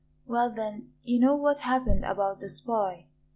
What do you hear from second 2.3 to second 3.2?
the spy.